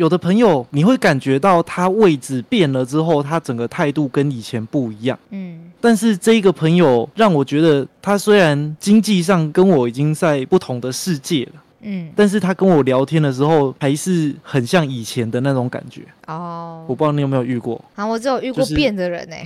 [0.00, 5.18] 有的朋友你会感觉到他位置变了之后，他整个态度跟以前不一样。
[5.28, 16.00] 嗯但是这一个朋友让我觉得，他虽然经济上跟我已经在不同的世界了，嗯，但是他跟我聊天的时候，还是很像以前的那种感觉。
[16.26, 19.36] 哦我，不知道你有没有遇过，啊，我只有遇过就是变的人呢、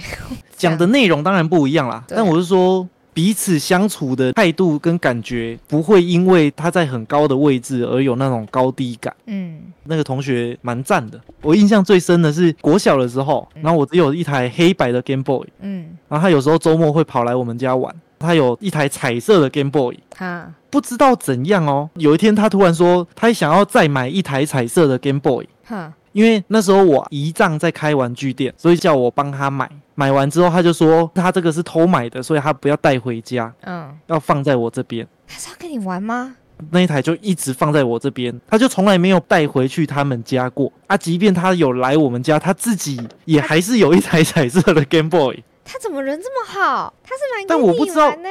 [0.57, 2.89] 讲的内容当然不一样啦， 但我是说。
[3.15, 9.15] 彼此相处的态度跟感觉不会因为他在很高的位置而有那种高低感。
[9.27, 9.61] 嗯。
[9.87, 29.69] 那个同学蛮赞的，我印象最深的是国小的时候，然后我只有一台黑白的 Game Boy，嗯，然后他有时候周末会跑来我们家玩，他有一台彩色的 Game Boy，哈，不知道怎样哦，有一天他突然说他想要再买一台彩色的 Game Boy，哈，因为那时候我姨丈在开玩具店，所以叫我帮他买。
[29.97, 35.07] 买完之后他就说他这个是偷买的，所以他不要带回家，嗯，要放在我这边。
[35.27, 36.37] 他是要跟你玩吗？
[36.71, 40.97] 那一台就一直放在我这边，他就从来没有带回去他们家过啊。
[40.97, 45.43] 即便他有来我们家，他自己也还是有一台彩色的 Game Boy。
[45.65, 46.93] 他怎么人这么好？
[47.03, 48.09] 他是买但我不知道。
[48.09, 48.29] 玩呢、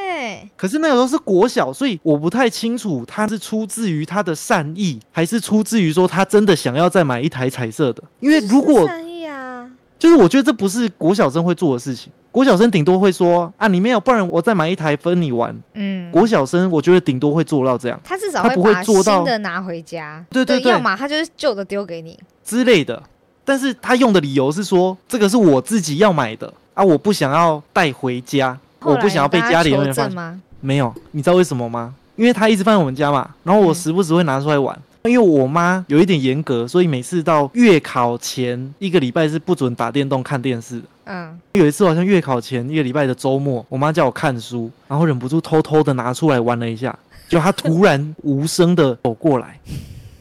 [0.55, 8.03] 可是那个时候是国小，所以我不太清楚他是出自于他的善意，还是出自于说他真的想要再买一台彩色的。
[8.19, 15.55] 因为如果善意啊，就是我觉得这不是国小生会做的事情，国小生顶多会说啊你没有，不然我再买一台分你玩。
[15.73, 17.99] 嗯，国小生我觉得顶多会做到这样。
[18.03, 20.71] 他至少他不会把做到新的拿回家，对对对。
[20.71, 23.01] 要么他就是旧的丢给你，之类的。
[23.45, 30.41] 但是他用的理由是说这个是我自己要买的啊，我不想要带回家，我不想要被家里人发现。
[30.59, 31.93] 没有，你知道为什么吗？
[32.15, 34.77] 因为他一直放在我们家嘛，然后我嗯时不时会拿出来玩。
[35.03, 40.85] 因为我妈有一点严格，所以每次到月考前一个礼拜是不准打电动、看电视的。
[41.03, 49.59] 嗯，有一次好像月考前一个礼拜的周末，我妈叫我看书，然后忍不住偷偷的拿出来玩了一下，就她突然无声的走过来，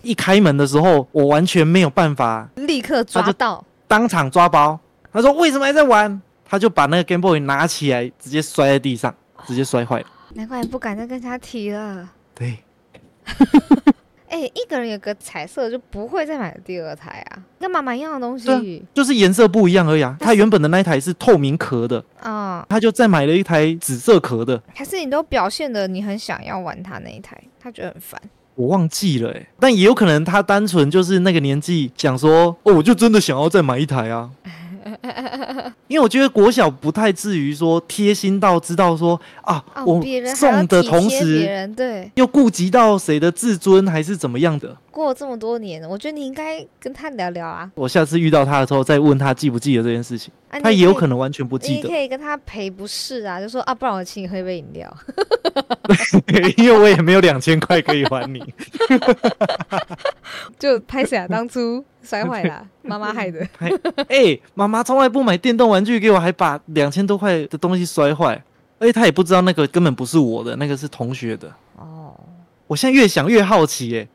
[0.03, 4.77] 一开门的时候，我完全没有办法立刻抓到，当场抓包。
[5.13, 6.21] 她说为什么还在玩？
[6.53, 9.15] 她就把那个 Game Boy 拿起来，直接摔在地上，
[9.47, 10.07] 直接摔坏了。
[10.35, 12.07] 难怪不敢再跟他提了。
[12.35, 12.59] 对，
[14.29, 20.15] 哎、一个人有个彩色就不会再买第二台啊，跟妈妈一样的东对西就是颜色不一样而已啊。
[20.21, 24.63] 他原本的那一台是透明壳的，啊、他就再买了一台紫色壳的。
[24.75, 28.21] 还是你都表现的你很想要玩他那一台，他觉得很烦。
[28.57, 34.31] 我忘记了哎、但也有可能他单纯就是那个年纪想说，哦，我就真的想要再买一台啊。
[35.89, 40.03] 因为我觉得国小不太至于说贴心到知道说啊，哦，我
[40.35, 44.77] 送的同时对，又顾及到谁的自尊还是怎么样的。
[44.91, 47.71] 过了这么多年，我觉得你应该跟他聊聊啊。
[47.75, 51.19] 我下次遇到他的时候再问他记不记得这件事情，啊他也有可能。
[51.19, 54.97] 完全不记得你可，以跟他赔不是啊，就说啊，不然我请你喝一杯饮料。
[56.57, 58.43] 因为我也没有两千块可以还你。
[60.59, 61.27] 就拍谁啊？
[61.29, 63.47] 当初摔坏了，妈妈害的。
[64.09, 68.43] 哎、妈妈从来不买电动玩具给我，还把两千多块的东西摔坏，
[68.79, 71.53] 而且他也不知道那个根本不是我的，那个是同学的。
[71.77, 72.19] 哦，
[72.67, 74.09] 我现在越想越好奇、耶，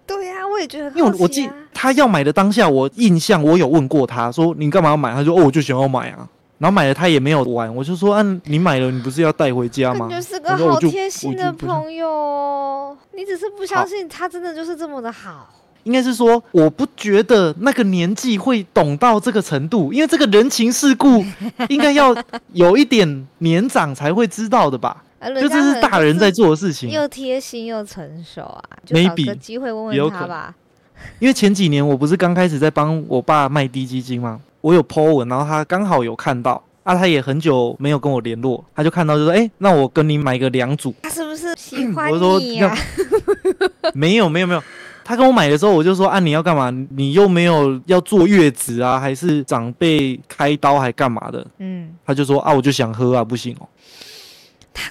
[0.57, 5.13] 我也觉得很因为我我记他要买的当下，我印象我有问过他说你干嘛要买？
[5.13, 10.07] 他说哦我就想要买啊，然后买了他也没有玩，我就说啊你买了你不是要带回家吗？
[10.07, 12.97] 感觉是个好贴心的朋友哦。
[13.13, 15.47] 你只是不相信他真的就是这么的好。
[15.84, 21.24] 应该是说我不觉得那个年纪会懂到这个程度，因为这个人情世故
[21.69, 22.16] 应该要
[22.53, 25.03] 有一点年长才会知道的吧？
[25.19, 26.89] 啊，就这是大人在做的事情。
[26.89, 30.53] 又贴心又成熟啊，就找 Maybe，个机会问问他吧。
[31.19, 34.39] 因为前几年我不是刚开始在帮我爸卖低基金吗？
[34.61, 40.94] 我有 po 文，然后他刚好有看到啊，他也很久没有跟我联络，他就看到就说，哎、那我跟你买个两组。
[41.03, 42.75] 他是不是喜欢我说你呀、
[43.94, 44.63] 没有没有没有，
[45.03, 46.72] 他跟我买的时候我就说啊，你要干嘛？
[46.89, 51.45] 你又没有要坐月子啊，还是长辈开刀还干嘛的？
[51.59, 53.67] 嗯，他就说啊，我就想喝啊，不行哦。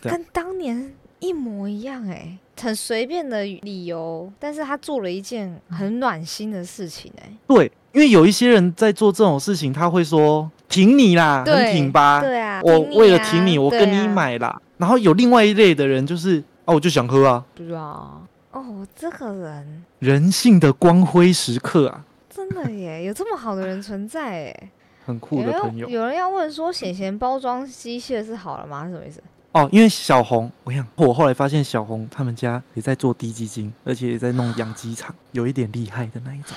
[0.03, 12.21] 对啊他跟当年一模一样哎、很随便的理由，但是他做了一件很暖心的事情哎、对，因为有一些人在做这种事情，他会说挺你啦，很挺吧？
[12.21, 14.61] 对啊，我为了啊挺你，我跟你啊买啦。
[14.77, 18.23] 然后有另外一类的人就是啊，我就想喝啊，不知道
[18.53, 24.71] 哦，这个人人性的光辉时刻啊，真的耶， 有这么好的人存在哎。
[25.07, 28.85] 很酷的朋友有人要问说，显贤包装机械是好了吗？
[28.87, 29.23] 是什么意思？
[29.61, 29.69] 哦。
[29.73, 36.57] 因为小红，我想我后来发现小红他们家也在做低基金，而且也在弄养鸡场，有一点厉害的那一种。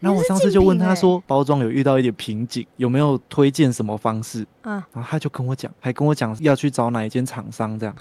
[0.00, 4.44] 然后我上次就问他说，包装有遇到一点瓶颈，有没有推荐什么方式？
[4.62, 7.94] 嗯，然后他就跟我讲，还跟我讲要去找哪一间厂商，这样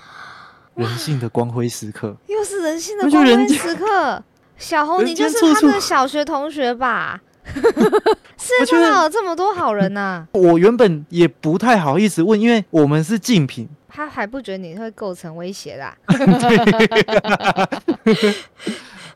[0.73, 2.15] 人性的光辉时刻。
[2.25, 4.23] 又是人性的光辉时刻。
[4.57, 7.21] 小红，你就是他的小学同学吧？
[8.37, 15.95] 世界我觉得上哪有这么多好人呐、我原本也不太好意思问，因为我们是竞品，他还不觉得你会构成威胁啦？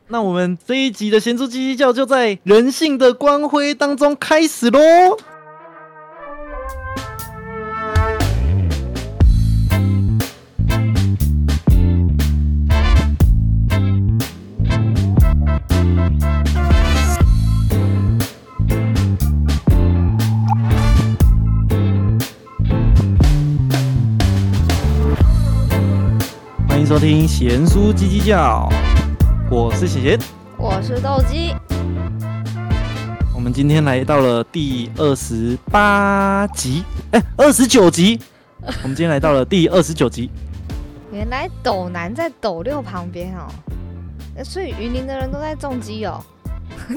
[0.09, 4.79] 那我们这一集的咸猪鸡鸡叫就在人性的光辉当中开始喽。
[26.95, 28.69] 收听贤叔鸡鸡叫，
[29.51, 30.19] 我是贤贤。
[30.57, 31.53] 我是斗鸡，
[33.35, 38.17] 我们今天来到了第二十八集，哎、二十九集。
[38.81, 40.31] 我们今天来到了第二十九集，
[41.11, 43.51] 原来斗南在斗六旁边哦，
[44.41, 46.23] 所以云林的人都在种鸡哦，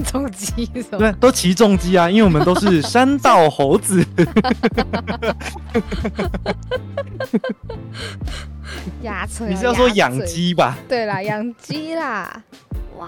[0.03, 0.97] 种鸡什么？
[0.97, 4.05] 对，都骑重机啊，因为我们都是山道猴子。
[9.01, 10.17] 压车、你是要说养？
[10.25, 10.77] 鸡吧？
[10.87, 12.43] 对啦，养鸡啦！
[12.97, 13.07] 哇，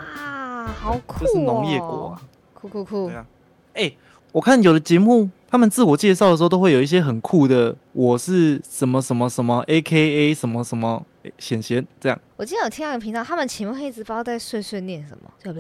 [0.80, 1.28] 好酷哦！
[1.28, 2.22] 这是农业国啊。
[2.54, 3.16] 酷酷酷对！
[3.16, 3.26] 啊，
[3.74, 3.92] 哎、
[4.32, 11.06] 我看有的节目，他们自我介绍的时候都会有一些很酷的，我是什么什么什么 A K A 什么什么
[11.38, 12.20] 显贤这样。
[12.38, 15.54] 我今天有听到一个频道，他们请问一直不知道在碎碎念什么， 就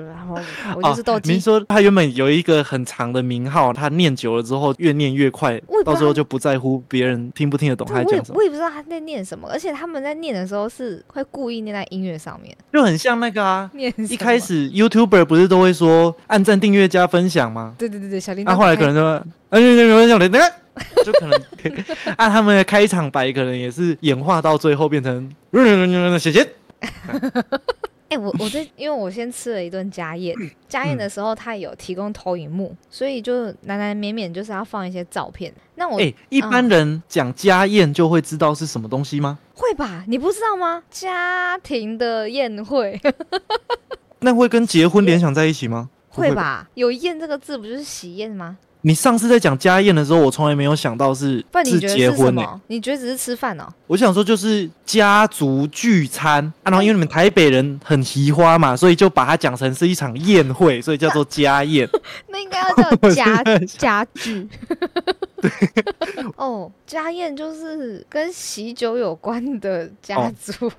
[0.00, 0.38] 然后
[0.76, 13.70] 我就是斗鸡您，说他原本有一个很长的名号，他念久了之后越念越快，到时候就不在乎别人听不听得懂他，讲什么我，也不知道他在念什么，而且他们在念的时候是会故意念在音乐上面，就很像那个啊。
[13.74, 17.74] 念一开始，YouTuber 不是都会说按赞、订阅、加分享吗？
[17.76, 20.52] 对对对对，小铃铛那、后来可能说，哎，那那那那那，
[21.04, 21.40] 就可能
[22.16, 25.30] 按他们的开场白，可能也是演化到最后变成
[26.18, 26.46] 写写。
[28.08, 30.34] 哎、我我这因为我先吃了一顿家宴，
[30.68, 35.54] 家宴的时候他有提供投影幕，所以就难难免免就是要放一些照片。
[35.76, 39.38] 那我、哎，一般人讲家宴就会知道是什么东西吗？
[39.54, 40.04] 会吧？
[40.08, 40.82] 你不知道吗？
[40.90, 43.00] 家庭的宴会
[44.18, 45.88] 那会跟结婚联想在一起吗？
[46.08, 46.34] 会？
[46.34, 46.68] 吧？
[46.74, 48.58] 有宴这个字不就是喜宴吗？
[48.82, 52.60] 你上次在讲家宴的时候，我从来没有想到是不然你是觉得是什结婚呢、么？
[52.68, 53.64] 你觉得只是吃饭哦？
[53.86, 61.88] 我想说就是家族聚餐，啊、然后因为你们台北人很奇花嘛，所以就把它讲成是一场宴会，所以叫做家宴。
[62.28, 64.48] 那应该要叫 家在 家具。
[66.36, 70.70] 哦，家宴就是跟喜酒有关的家哦族。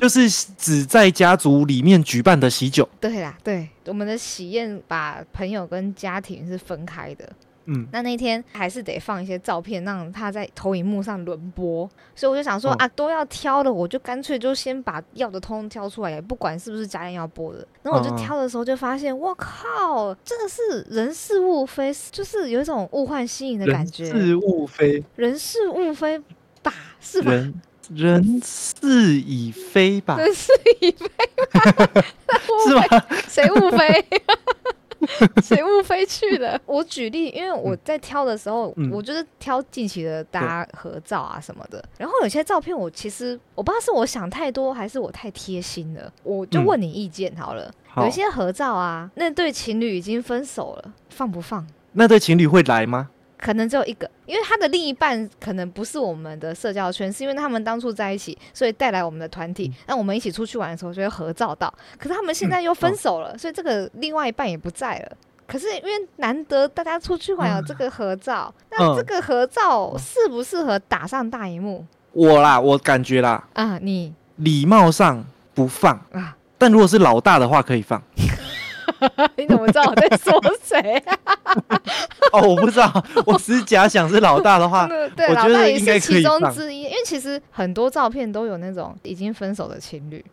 [0.00, 2.88] 就是只在家族里面举办的喜酒。
[3.00, 7.28] 对啦，对，我们的喜宴把朋友跟家庭是分开的。
[7.68, 11.88] 嗯，那那天还是得放一些照片，让他在投影幕上轮播。
[12.14, 17.66] 所以我就想说、哦啊，都要挑的，我就干脆就先把要的通通挑出来，也不管是不是家宴要播的。
[17.82, 24.06] 然后我就挑的时候就发现，我靠，真的是人事物非，就是有一种物换星移的感人觉。
[24.06, 26.18] 事物非，人事物非
[26.62, 27.30] 吧，是吧？
[27.30, 27.54] 人
[27.94, 30.16] 人事已非吧？
[30.18, 31.08] 人事已非，
[32.66, 33.06] 是吧？
[33.28, 34.04] 谁误飞？
[35.42, 36.60] 谁误飞去了？
[36.66, 41.82] 我举例，因为我在挑的时候，嗯我就是挑近期的大家合照啊什么的。
[41.96, 46.12] 然后有些照片，我其实我不知道是我想太多，还是我太贴心了。
[46.22, 47.70] 我就嗯问你意见好了。
[47.86, 51.66] 好有一些合照啊，那对情侣已经分手了，放不放？
[51.92, 53.08] 那对情侣会来吗？
[53.38, 59.72] 可能只有一个，因为他的另一半可能不是我们的社交圈，是因为他们当初在一起，所以带来我们的团体。
[59.86, 65.16] 那、我们一起出去玩的时候就会合照到，可是他们现在又分手了，所以这个另外一半也不在了。
[65.46, 73.78] 可是因为难得大家出去玩有这个合照，那这个合照适不适合打上大荧幕我啦，我感觉啦，啊？
[73.78, 78.02] 你礼貌上不放，啊，但如果是老大的话可以放。
[79.36, 81.18] 你怎么知道我在说谁、啊？
[82.32, 90.24] 哦，我不知道，我只是假想是老大的话，嗯 对，我觉得老大也是其中之一，因为其实很多照片都有那种已经分手的情侣。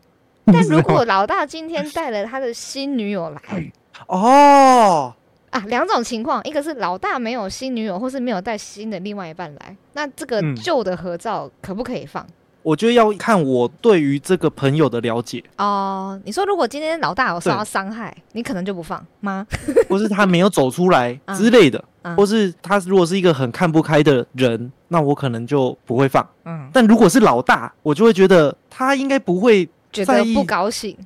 [0.45, 3.71] 但如果老大今天带了他的新女友来
[4.07, 5.13] 哦，
[5.49, 12.25] 啊，两种情况，一个是老大没有新女友，或是没有带新的另外一半来，那这个嗯旧的合照可不可以放？
[12.65, 19.45] 我觉得要看我对于这个朋友的了解， 哦，你说如果今天老大有受到伤害，你可能就不放吗？
[19.87, 26.27] 或是他没有走出来嗯之类的，嗯或是他如果是一个很看不开的人，那我可能就不会放。
[26.45, 30.97] 嗯，但如果是老大，我就会觉得他应该不会，觉在意得不高兴。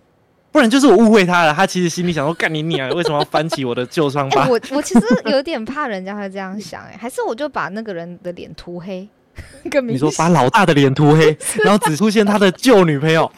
[0.51, 1.53] 不然就是我误会他了。
[1.53, 9.07] 他其实心里想说：“干你娘，为什么要翻起我的旧伤哎、疤我我其实有点怕人家会这样想、哎，还是我就把那个人的脸涂黑，
[9.71, 13.31] 更？”明你说把老大的脸涂黑， 然后只出现他的旧女朋友，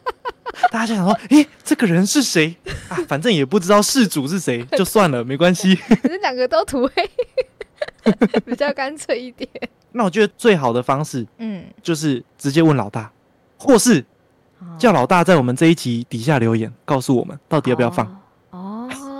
[0.70, 2.54] 大家就想说，诶，这个人是谁
[2.88, 2.96] 啊？
[3.08, 5.74] 反正也不知道事主是谁，就算了，没关系。
[5.76, 7.10] 可是两个都涂黑，
[8.44, 9.48] 比较干脆一点。
[9.92, 13.10] 那我觉得最好的方式嗯，就是直接问老大，
[13.56, 14.04] 或是
[14.78, 18.06] 叫老大在我们这一集底下留言，告诉我们到底要不要放。
[18.06, 18.16] 哦。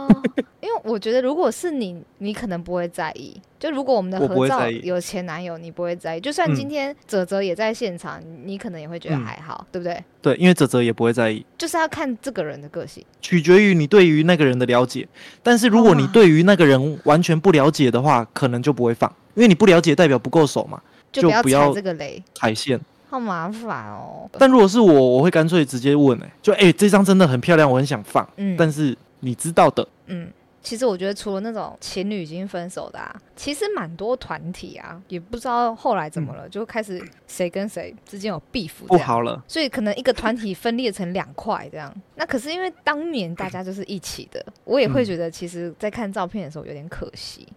[0.07, 0.23] 哦，
[0.61, 3.41] 因为我觉得如果是你，你可能不会在意。
[3.59, 6.21] 就如果我们的合照有前男友，你不会在意。
[6.21, 10.03] 就算嗯今天泽泽也在现场，你可能也会觉得嗯还好，对不对？
[10.21, 13.03] 对，因为泽泽也不会在意，就是要看这个人的个性。
[13.23, 15.09] 取决于你对于那个人的了解。
[15.43, 20.81] 但是如果你对于那个人完全不了解的话，可能就不会放，因为你不了解代表不够熟嘛，
[21.11, 22.79] 就不要踩这个雷，踩线。
[23.09, 24.29] 好麻烦哦。
[24.39, 28.95] 但如果是我，我会干脆直接问、欸，就哎、欸这张真的很漂亮，我很想放，嗯但是
[29.25, 30.31] 你知道的，嗯，
[30.63, 38.71] 其实我觉得除了那种情侣已经分手的啊，其实蛮多团体啊，也不知道后来怎么了，就开始谁跟谁之间有 beef。
[38.87, 39.43] 不好了。
[39.49, 41.93] 所以可能一个团体分裂成两块这样。
[42.15, 47.49] 那可是因为当年大家就是一起的，我也会嗯觉得其实，在看照片的时候有点可惜，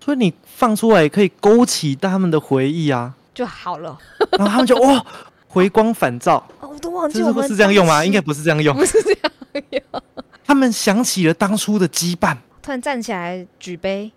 [0.00, 3.98] 所以你放出来也可以勾起他们的回忆啊，就好了。
[4.32, 5.04] 然后他们就哇，
[5.48, 8.04] 回光返照，哦，我都忘记我们是这样用吗？
[8.04, 8.74] 应该不是这样用。
[8.76, 9.32] 不是这样
[9.70, 10.02] 用。
[10.46, 14.10] 他们想起了当初的羁绊，突然站起来举杯，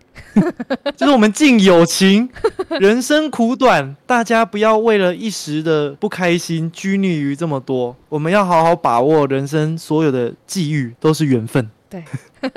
[0.95, 2.29] 就是我们敬友情，
[2.79, 11.69] 人生苦短，大家不要为了一时的不开心拘泥于这么多，我们要好好把握人生所有的际遇，都是缘分。
[11.89, 12.03] 对。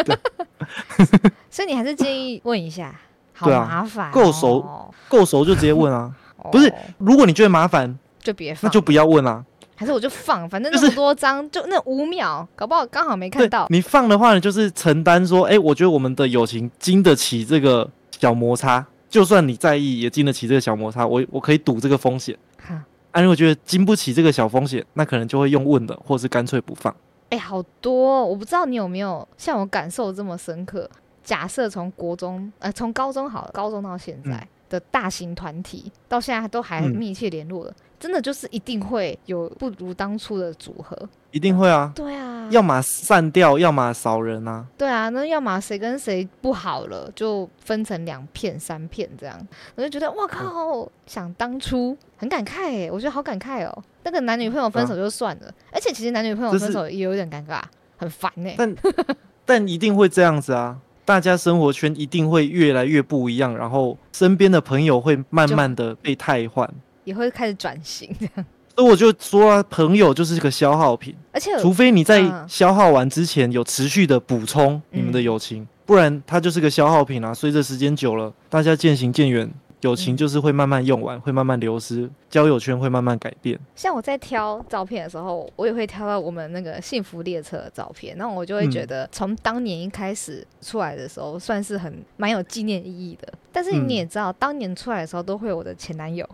[1.50, 2.94] 所以你还是建议问一下，
[3.32, 6.50] 好麻烦、哦，够熟够熟就直接问啊，哦。
[6.50, 9.44] 不是如果你觉得麻烦，就别放，那就不要问啊。
[9.82, 13.66] 还是我就放，反正那么多张，就那五秒，搞不好刚好没看到。
[13.68, 22.38] 你放的话，你就是承担说，哎、我觉得我们的友情经得起这个小摩擦，就算你在意，也经得起这个小摩擦，我我可以赌这个风险。
[22.64, 26.94] 哈啊，如果觉得经不起这个小风险，那可能就会用问的，或是干脆不放。
[27.30, 30.88] 哎、好多哦、我不知道你有没有像我感受这么深刻。
[31.24, 40.98] 假设从国中，呃，从高中好了，高中到现在、嗯的大型团体，到现在都还嗯密切联络的，真的就是一定会有不如当初的组合。
[41.30, 44.66] 一定会啊，对啊，要么散掉，要么少人啊。
[44.76, 49.38] 对啊，那要么谁跟谁不好了，就分成两片、三片这样，
[49.76, 53.84] 我就觉得哇靠，想当初很感慨哎，我觉得好感慨哦。
[54.02, 57.62] 那个男女朋友分手就算了，而且其实男女朋友分手也有点尴尬，
[57.96, 58.50] 很烦呢。
[58.58, 58.76] 但
[59.46, 66.68] 但一定会这样子啊，大家生活圈一定会越来越不一样，然后身边的朋友会慢慢的被汰换。
[67.04, 71.14] 也会开始转型这样，所以我就说啊，朋友就是个消耗品。
[71.32, 77.34] 而且除非你在嗯消耗完之前有持续的补充你们的嗯友情，不然它就是个消耗品啊。
[77.34, 79.50] 随着时间久了，大家渐行渐远，
[79.82, 83.58] 友情嗯就是会慢慢用完，会慢慢流失，交友圈会慢慢改变。
[83.76, 93.32] 像我在挑照片的时候，我也会挑到我们那个幸福列车的照片，那我就会觉嗯得从当年一开始出来的时候，算是很蛮有纪念意义的。
[93.52, 96.28] 但是嗯你也知道，当年出来的时候都会有我的前男友，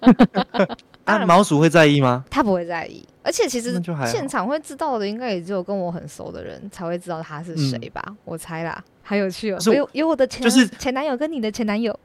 [0.00, 0.14] 当
[1.08, 2.24] 啊，然毛鼠会在意吗？
[2.30, 8.02] 他不会在意，而且其实现场会知道的，应该也只有跟我很熟的人才会知道他是谁吧？
[8.24, 9.58] 我猜啦，好有趣哦！
[9.72, 11.98] 有有我的前就是前男友跟你的前男友，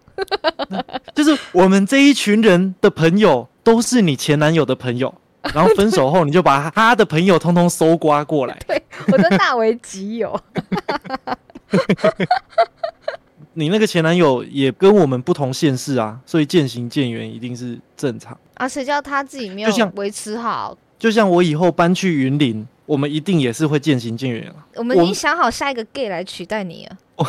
[1.14, 5.14] 就是我们这一群人的朋友都是你前男友的朋友，
[5.54, 8.82] 然后分手后你就把他的朋友通通搜刮过来， 对
[9.12, 10.40] 我都纳为己有。
[13.54, 18.38] 你那个前男友也跟我们不同县市啊，所以渐行渐远一定是正常。
[18.56, 20.78] 啊，谁叫他自己没有维持好？
[20.98, 24.66] 就像我以后搬去云林，我们一定也是会渐行渐远啊。
[24.76, 26.98] 我们已经想好下一个 gay 来取代你了。
[27.16, 27.26] 我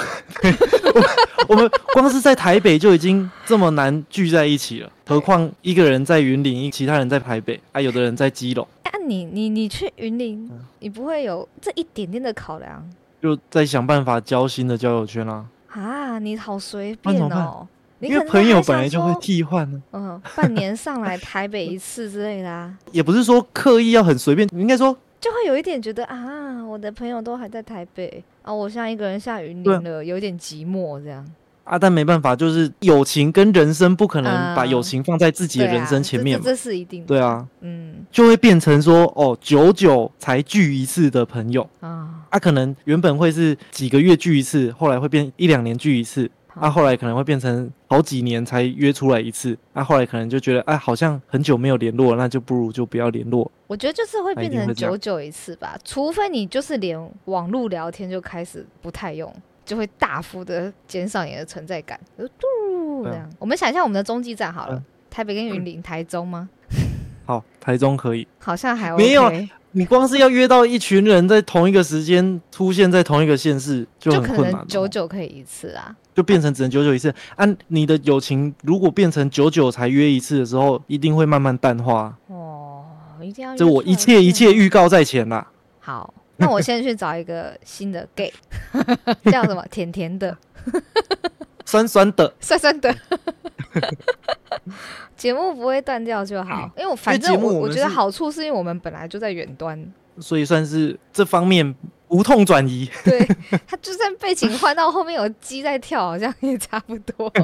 [1.48, 12.82] 我们光是在台北就已经这么难聚在一起了，何况一个人在云林，其他人在台北，还、有的人在基隆，啊你，你你去云林，嗯你不会有这一点点的考量
[13.20, 15.44] 就在想办法交新的交友圈啦、啊？
[16.20, 17.66] 你好随便哦。
[18.00, 31.24] 因为朋友本来就会替换呢、 嗯，半年 上来台北一次之类的啊，也不是说刻意要很随便，应该说就会有一点觉得啊，我的朋友都还在台北啊，我现在一个人下云林了，有点寂寞这样。
[31.62, 37.06] 啊，但没办法，就是友情跟人生不可能把嗯友情放在自己的人生前面这是一定的。
[37.06, 53.48] 对啊，嗯就会变成说哦，久久才聚一次的朋友，啊，啊，可能原本会是几个月聚一次，后来会变一两年聚一次，啊，后来可能会变成好几年才约出来一次，啊，后来可能就觉得，哎、好像很久没有联络了，那就不如就不要联络。
[53.68, 59.32] 我觉得就是会变成久久一次吧，除非你就是连网络聊天就开始不太用，
[59.64, 62.00] 就会大幅的减少你的存在感。
[62.18, 66.48] 就嘟这样，我们想一下我们的中继站好了嗯，台北跟云林、台中吗？
[67.26, 69.04] 好，台中可以，好像还 OK。
[69.04, 69.30] 没有
[69.76, 75.94] 你光是要约到一群人在同一个时间出现在同一个县市，就很困难、能久，久可以一次啊。
[76.14, 77.12] 就变成只能久久一次。
[77.34, 82.16] 按、你的友情如果变成久久才约一次的时候，一定会慢慢淡化。
[82.28, 82.84] 哦，
[83.20, 85.46] 一定要这我一切一切预告在前啦。
[85.80, 86.14] 好。
[86.36, 88.32] 那我先去找一个新的 gay，
[89.30, 89.64] 叫什么？
[89.70, 90.36] 甜甜的，
[91.64, 92.92] 酸酸的，酸酸的。
[95.16, 101.74] 节目不会断掉就好，因为我反正我我觉得好处是因为我们本来就在远端，所以算是这方面
[102.08, 102.88] 无痛转移。
[103.04, 103.26] 对
[103.66, 107.32] 他就算背景换到后面有鸡在跳，好像也差不多。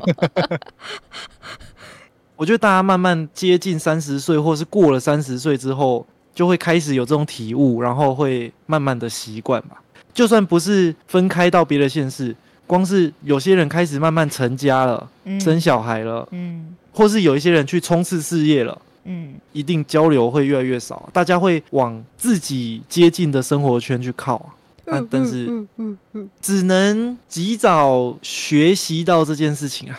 [2.37, 9.83] 我觉得大家慢慢接近三十岁，或是过了三十岁之后，就会开始有这种体悟，然后会慢慢的习惯吧。
[10.15, 12.35] 就算不是分开到别的县市，
[12.71, 24.55] 光是有些人开始慢慢成家了，嗯生小孩了，嗯或是有一些人去冲刺事业了，嗯，一定交流会越来越少，大家会往自己接近的生活圈去靠啊。
[24.85, 29.99] 但但是嗯嗯嗯只能及早学习到这件事情啊。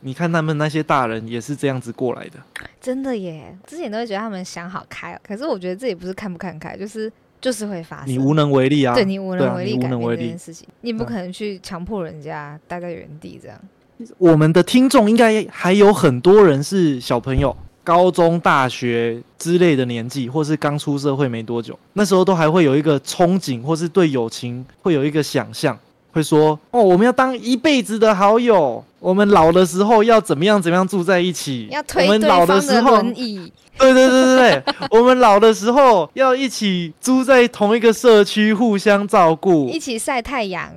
[0.00, 2.34] 你看他们那些大人也是这样子过来的。
[2.80, 8.08] 真的耶，之前都会觉得他们想好开了，可是我觉得这也不是看不看开，就是就是会发生。
[8.08, 8.94] 你无能为力啊。
[8.94, 13.58] 对你无能为力你无能为力这件事情，你不嗯可能去强迫人家待在原地这样。
[14.16, 25.76] 我们的听众应该还有很多人是小朋友，高中、大学之类的年纪，或是刚出社会没多久，那时候都还会有一个憧憬，或是对友情会有一个想象，
[26.18, 39.78] 会说：“哦，我们要当一辈子的好友，我们老的时候要怎么样怎么样住在一起，要推我们对方的老时候，轮椅，对对对对对， 我们老的时候要一起住在同一个社区，互相照顾一。
[39.78, 40.70] 起晒太阳。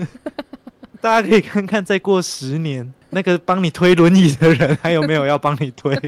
[1.00, 5.96] 大家可以看看，再过十年，那个帮你推轮椅的人还有没有要帮你推？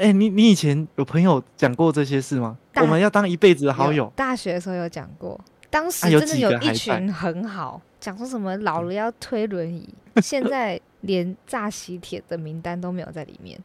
[0.00, 2.56] 哎、你你以前有朋友讲过这些事吗？
[2.76, 5.38] 我们要当一辈子的好友，大学的时候有讲过，
[5.68, 9.88] 当时真的有一群很好，讲说什么老了要推轮椅，
[10.22, 13.60] 现在连炸喜帖的名单都没有在里面，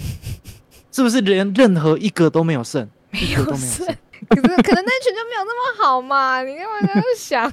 [0.90, 2.88] 是不是连任何一个都没有剩？
[3.10, 3.86] 没有剩剩。。
[4.28, 7.50] 可是可能那群就没有那么好嘛，你干嘛这样想？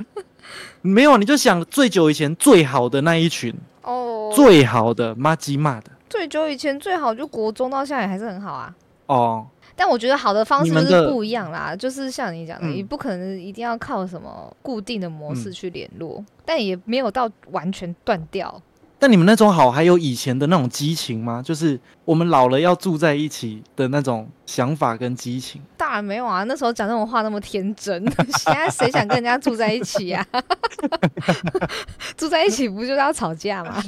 [0.82, 8.72] 没有，你就想最久以前最好的那一群，哦，最好的妈鸡骂的最久以前最好就国中到现在也还是很好啊。
[9.06, 9.44] 哦。
[9.74, 18.62] 但我觉得好的方式就是不一样啦，就是像你讲的，嗯你不可能一定要靠什么固定的模式嗯去联络，但也没有到完全断掉。
[19.00, 21.42] 但你们那种好，还有以前的那种激情吗？
[21.44, 25.62] 就是我们老了要住在一起的那种想法跟激情。
[25.76, 28.04] 当然没有啊，那时候讲那种话那么天真，
[28.38, 30.26] 现在谁想跟人家住在一起呀、
[32.16, 33.82] 住在一起不就是要吵架吗？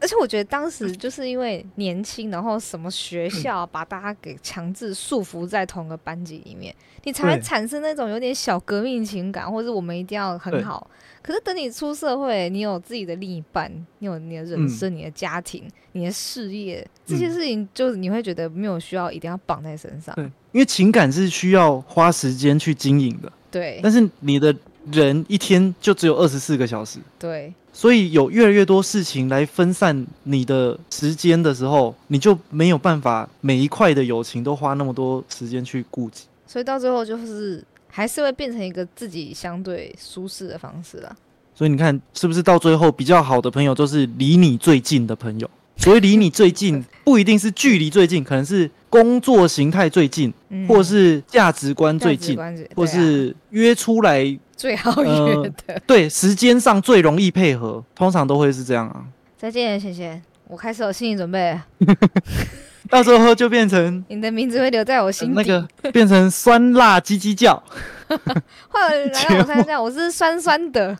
[0.00, 10.90] 而且我觉得当时就是因为年轻，然后什么学校把大家给强制束缚在同个班级里面，你才会产生那种有点小革命情感，或者我们一定要很好。
[11.22, 20.14] 可是等你出社会，你有自己的另一半，你有你的人生、你的家庭、你的事业，这些嗯事情就是你会觉得没有需要一定要绑在身上。
[20.14, 24.54] 对，因为情感是需要花时间去经营的，对但是你的
[24.92, 36.24] 人一天就只有二十四个小时，对，所以有越来越多事情来分散你的时间的时候，你就没有办法每一块的友情都花那么多时间去顾及。
[36.46, 41.16] 所以到最后就是还是会变成一个自己相对舒适的方式了。
[41.52, 45.50] 所以你看，是不是到最后比较好的朋友都是离你最近的朋友？
[45.76, 52.38] 所以离你最近，不一定是距离最近，可能是工作形态最近，嗯，或是价值观最近，
[52.74, 55.80] 或是约出来，最好呃约的。
[55.86, 59.04] 对时间上最容易配合，通常都会是这样啊。
[59.36, 61.66] 再见，贤贤，我开始有心理准备了，
[62.88, 65.34] 到时候就变成、你的名字会留在我呃心底。
[65.34, 67.62] 那个变成酸辣鸡鸡叫，
[68.68, 70.96] 欢迎来到我参加， 我是酸酸的，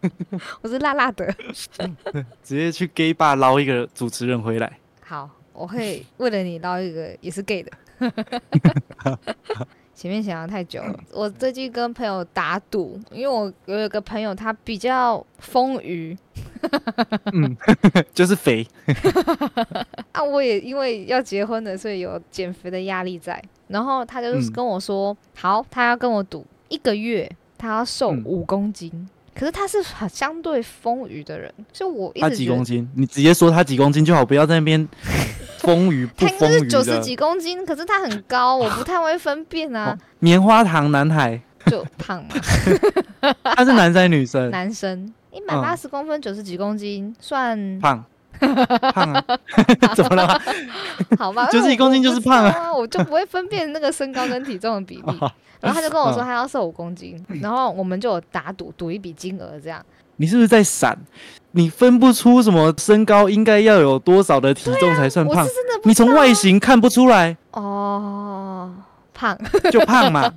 [0.62, 1.34] 我是辣辣的。
[2.42, 4.78] 直接去 gay bar 捞一个主持人回来。
[5.00, 7.72] 好，我会为了你捞一个也是 gay 的。
[9.94, 16.16] 前面想的太久了，我最近跟朋友打赌，因为我有一个朋友他比较丰腴
[17.32, 17.56] 嗯，
[18.14, 18.64] 就是肥，
[20.12, 23.42] 啊，我也因为要结婚了，所以有减肥的压力在。
[23.66, 29.08] 然后他就是嗯跟我说，好，他要跟我赌一个月，他要瘦嗯五公斤。
[29.38, 32.90] 可是他是很相对丰腴的人，就我一他直他几公斤？
[32.96, 34.88] 你直接说他几公斤就好，不要在那边
[35.60, 36.98] 丰腴不他应丰腴该是九十。
[37.00, 42.34] 几公斤，可是他很高， 我不太会分辨啊哦，棉花糖男孩，就胖嘛。
[43.56, 44.50] 他是男生女生？
[44.50, 48.04] 男生一百八十公分，九十几公斤，算胖，
[48.92, 49.24] 胖啊，
[49.94, 50.40] 怎么了？
[51.18, 55.18] 好吧， 就是一公斤就是胖啊我就不会分辨那个身高跟体重的比例。
[55.60, 59.84] 然后他就跟我说他要瘦五公斤，然后我们就有打赌，赌一笔金额这样。
[60.16, 60.96] 你是不是在闪？
[61.52, 65.54] 你分不出什么身高应该要有多少的体重才算胖我是？
[65.54, 68.72] 真的你从外形看不出来哦
[69.14, 69.36] 胖，
[69.72, 70.32] 就胖嘛。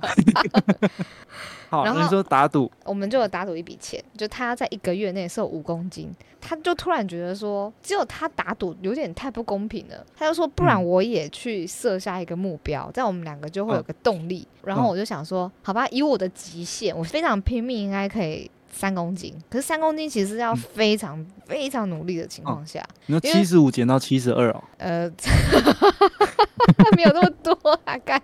[1.72, 10.84] 好，然后那你说打赌，我们就有打赌一笔钱，就他要在一个月内瘦五公斤，他就突然觉得说，只有他打赌有点太不公平了，他就说，不然嗯。
[10.84, 14.46] 我也去设下一个目标，这样我们两个就会有嗯个动力。
[14.64, 19.34] 然后我就想说，好吧，以我的极限，我非常拼命，应该可以三公斤。
[19.48, 25.10] 可是三公斤其实要嗯非常、非常努力的情况下，你说七十五减到七十二哦，呃，
[26.96, 27.52] 没有那么多
[27.84, 28.20] 啊， 干。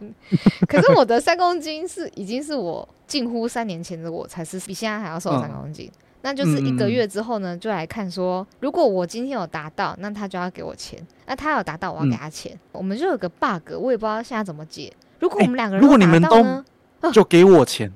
[0.69, 5.91] 可是我的三公斤是已经是我近乎三年前的我，才是比现在还要瘦嗯三公斤。
[6.23, 12.59] 那就是一个月之后呢，就来看说，如果我今天有达到，那他就要给我钱；那他有达到，我要给嗯他钱。
[12.73, 14.93] 我们就有个 bug，我也不知道现在怎么解。
[15.21, 17.93] 如果哎我们两个人如果你们都就给我钱。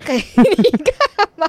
[0.00, 0.22] 给你
[0.78, 1.46] 干嘛？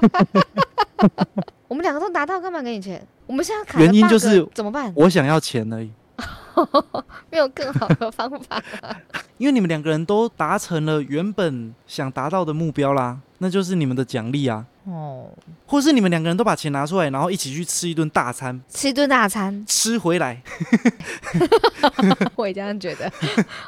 [1.68, 3.04] 我们两个都达到，干嘛给你钱？
[3.26, 4.92] 我们现在卡的原因就是怎么办？
[4.94, 5.90] 我想要钱而已，
[7.30, 8.62] 没有更好的方法。
[9.38, 14.66] 因为你们两个人都达成了原本想达到的目标啦，那就是你们的奖励啊。
[14.84, 15.28] 哦，
[15.64, 20.42] 或是你们两个人都把钱拿出来，然后一起去吃一顿大餐，吃一顿大餐，吃回来，
[22.34, 23.10] 我也这样觉得。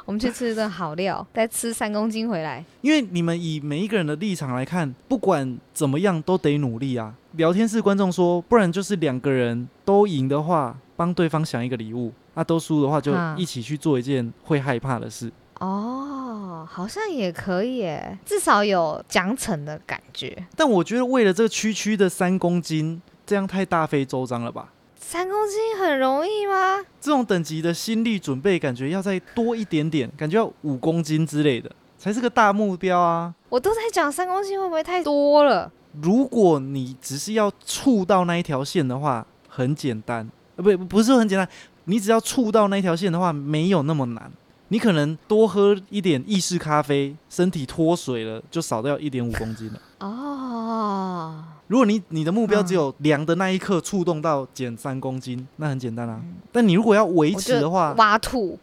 [0.05, 2.65] 我们去吃一顿好料，再吃三公斤回来。
[2.81, 7.15] 因为你们以每一个人的立场来看，不管怎么样都得努力啊。
[7.33, 15.33] 聊天室观众说，不然就是两个人都赢的话，帮对方想一个礼物；那、都输的话，就啊一起去做一件会害怕的事。
[15.61, 20.47] 哦，好像也可以耶，至少有奖惩的感觉。
[20.57, 24.73] 但我觉得为了这个区区的三公斤，这样太大费周章了吧？
[24.99, 26.85] 三公斤很容易吗？
[27.01, 33.33] 这种等级的心力准备，感觉要再多一点点，感觉要五公斤之类的，才是个大目标啊。
[33.49, 35.71] 我都在讲三公斤会不会太多了？
[36.03, 41.49] 如果你只是要触到那一条线的话，很简单，呃，不，不是很简单，
[41.85, 44.31] 你只要触到那条线的话，没有那么难。
[44.69, 49.81] 你可能多喝一点意式咖啡，身体脱水了，就少掉一点五公斤了。
[50.01, 56.21] 哦，如果你你的目标嗯只有量的那一刻触动到减三公斤，那很简单啊。
[56.51, 58.59] 但你如果要维持的话，挖吐。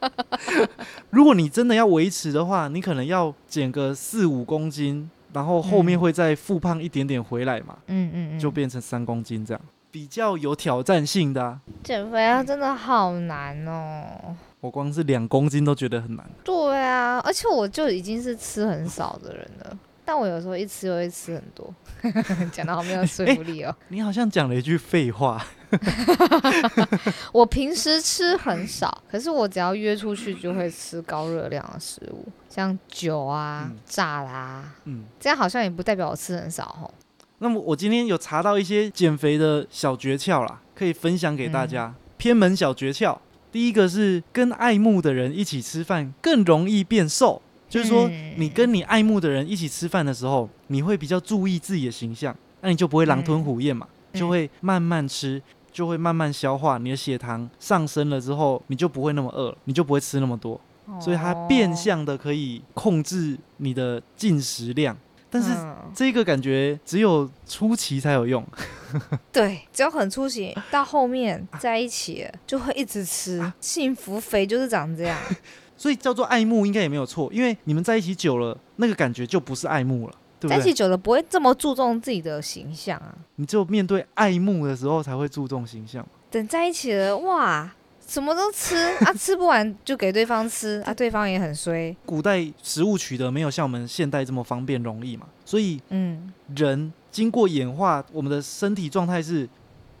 [1.10, 11.60] 如果你真的要维持的话，你可能要减个四五公斤，然后后面嗯会再复胖一点点回来嘛，嗯嗯嗯，就变成三公斤这样，比较有挑战性的、啊。
[11.82, 14.36] 减肥啊，真的好难哦。
[14.60, 16.28] 我光是两公斤都觉得很难。
[16.42, 21.72] 对啊，而且我就已经是吃很少的人了，但我有时候一吃又会吃很多，
[22.50, 23.74] 讲的好没有说服力哦。
[23.88, 25.44] 你好像讲了一句废话，
[27.32, 35.04] 我平时吃很少，可是我只要约出去就会吃高热量的食物，像酒啊、嗯炸啦，嗯。
[35.20, 36.92] 这样好像也不代表我吃很少吼。
[37.38, 41.94] 那么我今天有查到一些减肥的小诀窍啦，可以分享给大家。
[42.16, 43.16] 偏门小诀窍，
[43.52, 55.42] 第一个是跟爱慕的人一起吃饭更容易变瘦，就是说嗯你跟你爱慕的人一起吃饭的时候，你会比较注意自己的形象，那你就不会狼吞虎咽嘛，嗯就会慢慢吃。
[55.72, 60.58] 就会慢慢消化，你的血糖上升了之后，你就不会那么饿了，你就不会吃那么多，
[60.98, 64.96] 所以它变哦，相的可以控制你的进食量。
[65.28, 68.44] 但是嗯这个感觉只有初期才有用，
[69.32, 75.18] 对，只要很出息，到后面在一起了就会一直吃，幸福肥就是长这样。
[75.76, 80.56] 所以叫做爱慕应该也没有错，因为你们在一起久了，那个感觉就不是爱慕了，对不对？
[80.56, 86.06] 在一起久了不会这么注重自己的形象啊，你只有面对爱慕的时候才会注重形象。
[86.30, 87.70] 等在一起了，哇，
[88.06, 91.94] 什么都吃 啊，吃不完就给对方吃啊，对方也很衰。
[92.06, 99.48] 古代食物取得没有像我们现代这么方便容易嘛，所以嗯，人经过演化，我们的身体状态是，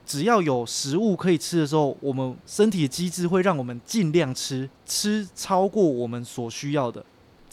[0.06, 7.04] 只要有食物可以吃的时候，我们身体的机制会让我们尽量吃，吃超过我们所需要的，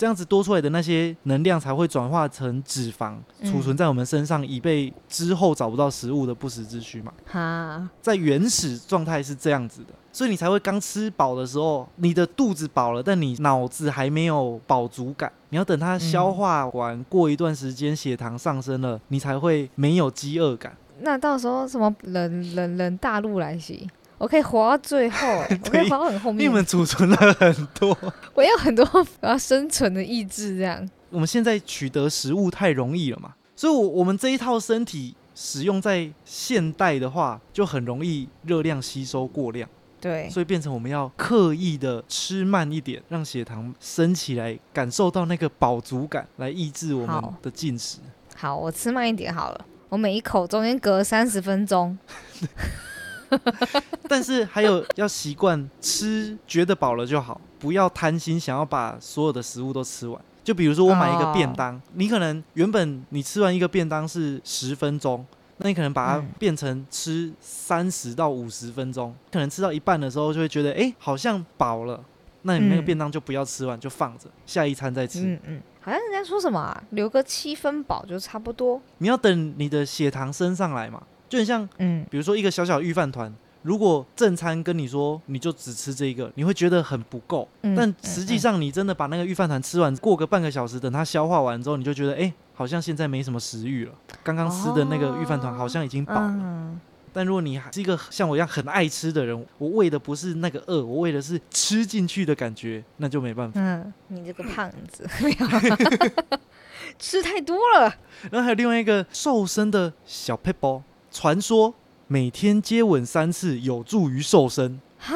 [0.04, 7.14] 这样子多出来的那些能量才会转化成脂肪，嗯储存在我们身上，以备之后找不到食物的不时之需嘛。
[7.26, 15.32] 哈，在原始状态是这样子的，所以你才会刚吃饱的时候，你的肚子饱了，但你脑子还没有饱足感。
[15.52, 20.76] 你要等它消化完，过一段时间血糖上升了，你才会没有饥饿感。
[21.00, 26.56] 那到时候什么冷冷冷大陆来袭，我可以活到最后、欸， 我可以活到很后面因为我。
[26.56, 27.98] 们储存了很多，
[28.34, 28.88] 我有很多
[29.22, 30.88] 我要生存的意志，这样。
[31.10, 39.70] 我们现在取得食物太容易了嘛，所以我我们这一套身体使用在现代的话，就很容易热量吸收过量，
[40.02, 48.00] 对，所以变成我们要刻意的吃慢一点，让血糖升起来，感受到那个饱足感，来抑制我们的进食。
[48.36, 49.66] 好，我吃慢一点好了。
[49.90, 51.96] 我每一口中间隔三十分钟，
[54.08, 60.20] 但是还有要习惯吃，觉得饱了就好，不要贪心，想要把所有的食物都吃完。
[60.44, 65.26] 就比如说我买一个便当，你可能原本你吃完一个便当是十分钟，
[65.58, 72.04] 那你可能把它嗯变成吃三十到五十分钟，可能吃到一半的时候就会觉得，哎、好像饱了。
[72.46, 75.22] 那你那个嗯便当就不要吃完，就放着，下一餐再吃。
[75.22, 78.82] 嗯嗯，好像人家说什么啊，留个七分饱就差不多。
[78.98, 81.02] 你要等你的血糖升上来嘛，
[81.34, 87.50] 就很像嗯，比如说一个小小预饭团，如果正餐跟你说你就只吃这一个，你会觉得很不够。
[87.64, 93.92] 嗯但实际上你真的把那个预饭团吃完，过个半个小时，等它消化完之后，你就觉得哎、好像现在没什么食欲了。
[94.24, 96.30] 刚刚吃的那个预饭团好像已经饱了。
[96.30, 96.80] 嗯，
[97.12, 103.60] 但如果你还是一个像我一样很爱吃的人，我为的不是那个饿，我为的是吃进去的感觉，那就没办法。
[103.60, 105.04] 嗯，你这个胖子，
[107.00, 107.92] 吃太多了。
[108.30, 111.74] 然后还有另外一个瘦身的小 p e p l 传说
[112.08, 114.82] 每天接吻三次有助于瘦身。
[114.98, 115.16] 哈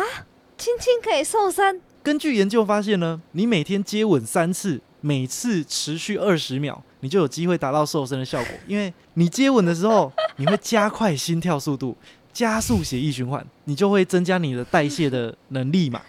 [0.55, 8.53] 亲亲可以瘦身，根据研究发现呢，你每天接吻三次，每次持续二十秒，你就有机会达到瘦身的效果。
[8.67, 11.97] 因为你接吻的时候，你会加快心跳速度，
[12.31, 16.01] 加速血液循环，你就会增加你的代谢的能力嘛。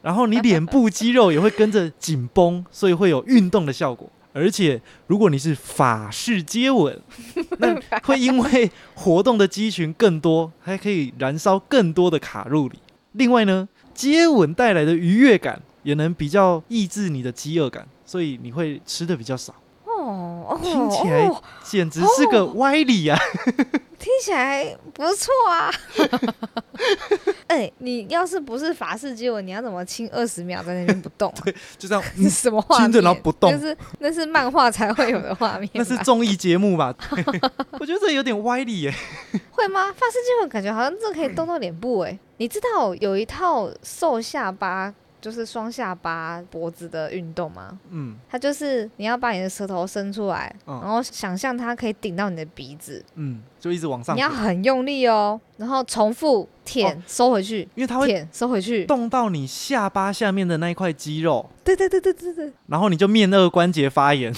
[0.00, 4.10] 然后你脸部肌肉也会跟着紧绷，所以会有运动的效果。
[4.32, 7.00] 而且，如果你是法式接吻，
[7.58, 12.78] 那会因为活动的肌群更多，还可以燃烧更多的卡路里。
[13.12, 19.54] 另外呢，接吻带来的愉悦感也能比较抑制你的饥饿感，所以你会吃的比较少。
[20.10, 23.18] 哦哦，听起来哦简直是个歪理啊！
[23.98, 25.70] 听起来不错啊。
[27.46, 31.42] 哎、你要是不是法式接吻，你要怎么亲二十秒在那边不动、 啊？
[31.78, 32.84] 就这样， 什么画面？
[32.86, 35.68] 亲着然后不动那是那是漫画才会有的画面。
[35.74, 36.94] 那是综艺节目吧？
[37.78, 38.94] 我觉得这有点歪理耶。
[39.50, 39.86] 会吗？
[39.92, 47.78] 法式接吻感觉好像这可以动到脸部哎、你知道有一套瘦下巴，就是双下巴脖子的运动吗？
[47.90, 58.84] 嗯它就是你要把你的舌头伸出来，嗯然后想象它可以顶到你的鼻子，嗯，就一直往上你要，很用力哦，然后重复舔、哦收回去，因为它会舔收回去。
[58.86, 64.32] 动到你下巴下面的那一块肌肉，对对对对对对，然后你就面颚关节发炎，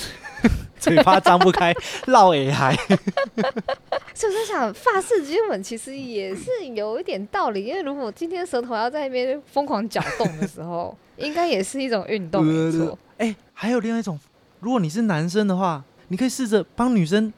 [0.93, 1.73] 嘴巴张不开，
[2.07, 2.75] 落尾还。
[4.15, 12.99] 所以我在想，发式接吻其实也是有一点道理，因为如果今天舌头要在那边疯狂搅动的时候， 应该也是一种运动，没错。
[13.19, 14.19] 哎、还有另外一种，
[14.59, 17.33] 如果你是男生的话，你可以试着帮女生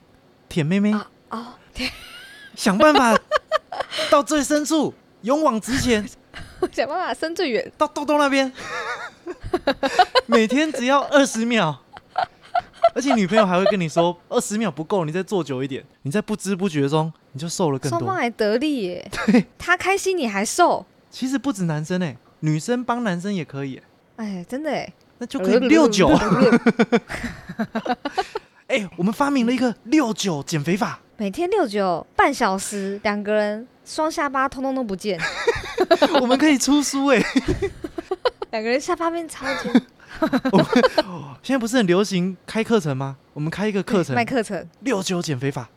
[0.48, 1.46] 舔妹妹，啊哦，
[2.57, 3.14] 想办法
[4.11, 6.09] 到最深处，勇往直前，
[6.72, 7.70] 想办法伸最远。
[7.76, 8.50] 到豆豆那边，
[10.24, 11.84] 每天只要二十秒。
[12.94, 15.85] 而且女朋友还会跟你说，二十秒不够，你再做久一点。
[16.03, 17.99] 你在不知不觉中，你就瘦了更多。
[17.99, 19.11] 双方还得利耶，
[19.59, 23.83] 他开心你还瘦，其实不止男生哎、女生帮男生也可以、欸，
[24.16, 26.09] 哎，真的哎，那就可以六九。
[28.66, 35.20] 哎、我们发明了一个六九减肥法，每天六九半小时，两个人双下巴通通都不见，
[36.20, 37.23] 我们可以出书哎、
[38.51, 39.83] 两个人下巴变超尖。
[41.44, 43.18] 现在不是很流行开课程吗？
[43.35, 45.68] 我们开一个课程卖，课程六九减肥法。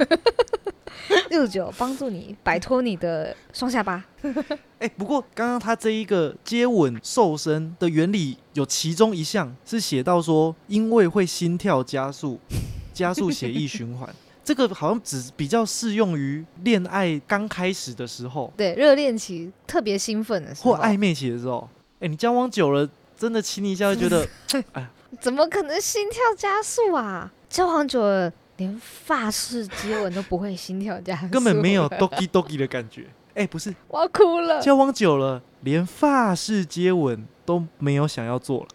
[1.30, 4.04] 六九帮助你摆脱你的双下巴。
[4.78, 12.38] 哎、不过刚刚他这一个接吻瘦身的原理，有其中一项是写到说，因为会心跳加速，
[12.92, 14.14] 加速血液循环。
[14.44, 21.66] 这个好像只比较适用于恋爱刚开始的时候，对，热恋期特别兴奋的时候，或暧昧期的时候。
[22.00, 22.88] 哎、你交往久了，
[23.20, 24.26] 真的亲一下会觉得，
[24.72, 24.88] 哎
[25.20, 27.30] 怎么可能心跳加速啊？
[27.50, 33.06] 交往久了，连发式接吻都不会心跳加速，根本没有 doki doki 的感觉。
[33.34, 34.58] 哎、不是，我要哭了。
[34.62, 38.68] 交往久了，连发式接吻都没有想要做了。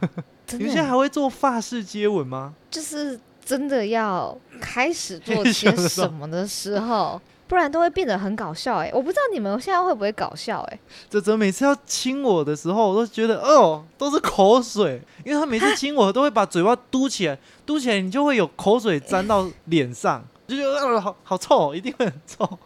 [0.44, 2.54] 真你们现在还会做发式接吻吗？
[2.68, 10.78] 就是真的要开始做些什么的时候，不然都会变得很搞笑哎、我不知道你们现在会不会搞笑哎、
[11.08, 22.44] 泽泽每次要亲我的时候，我都觉得哦，都是口水，因为他每次亲我都会把嘴巴嘟起来，嘟起来你就会有口水沾到脸上，就觉得呃好好臭，一定会很臭。
[22.44, 22.58] 啊，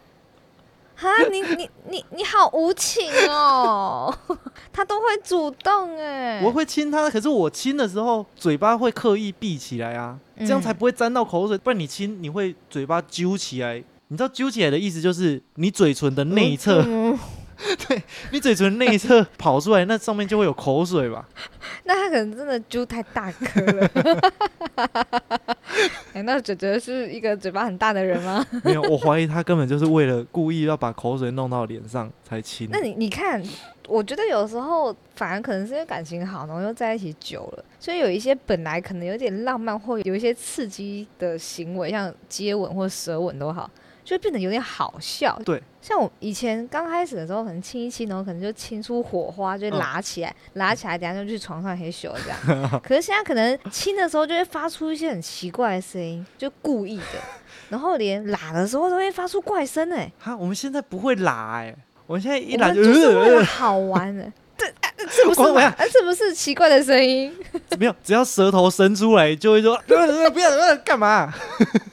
[0.95, 4.13] 哈，你你你你好无情哦，
[4.71, 11.57] 他都会主动哎，我会亲他，可是我亲的时候嘴巴会刻意闭起来啊，这样才不会沾到口水。
[11.57, 16.83] 不然你亲你会嘴巴揪起来，你知道揪起来的意思就是你嘴唇的内侧。
[17.87, 21.25] 对你嘴唇内侧跑出来，那上面就会有口水吧？
[21.85, 23.89] 那他可能真的揪太大颗了。
[26.13, 28.45] 难道姐姐是一个嘴巴很大的人吗？
[28.63, 32.67] 没有，我怀疑他根本就是为了故意要把口水弄到脸上才亲。
[32.71, 33.41] 那你你看，
[33.87, 43.69] 我觉得有时候反而可能是因为感情好，然后又在一起久了，所以有一些本来可能有点浪漫或有一些刺激的行为，像接吻或舌吻都好。
[44.03, 52.81] 就变得有点好笑，对，像我以前刚开始的时候，可能亲一亲，然后可能就亲出火花，就拉起来，拉起来，等下就去床上嘿咻这样。
[52.83, 57.19] 可是现在可能亲的时候就会发出一些很奇怪的声音，就故意的，
[57.69, 60.11] 然后连拉的时候都会发出怪声哎。
[60.19, 61.75] 哈，我们现在不会拉哎，
[62.07, 64.31] 我们现在一拉就是为了好玩的。
[65.09, 65.41] 是不是？
[65.59, 67.33] 啊，是不是奇怪的声音？
[67.79, 71.33] 没有，只要舌头伸出来，就会说 不要不要干嘛？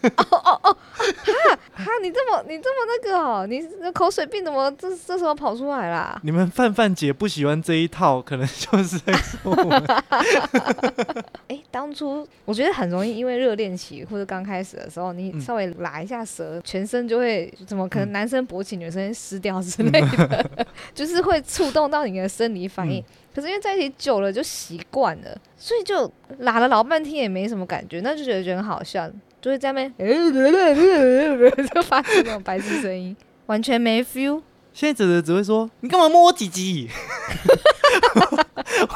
[0.03, 1.33] 哦哦哦，哈
[1.73, 6.21] 哈，你这么你这么那个哦，你口水病怎么这这时候跑出来啦？
[6.23, 9.85] 你们范范姐不喜欢这一套，可能就是在说我们。
[11.49, 18.09] 哎，当初我觉得很容易，因为热恋期或者刚开始的时候，你稍微拉一下舌，全身就会怎么可能？
[18.09, 22.98] 男生勃起，女生湿掉之类的，就是会触动到你的生理反应。
[23.35, 29.09] 可是因为在一起久了就习惯了，所以就拉了老半天也没什么感觉，那就觉得觉得很好笑，
[29.41, 29.95] 就会在那边
[31.75, 34.43] 就发出那种白痴声音，完全没 feel。
[34.73, 36.89] 现在只只只会说你干嘛摸我鸡鸡？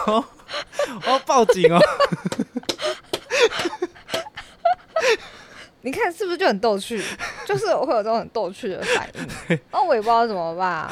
[0.07, 0.25] 我
[1.07, 1.81] 我要报警哦！
[5.83, 7.03] 你看是不是就很逗趣？
[7.47, 9.09] 就是我会有这种很逗趣的反
[9.49, 10.91] 应， 那我也不知道怎么办。